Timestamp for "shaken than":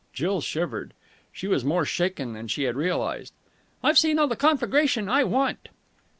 1.85-2.47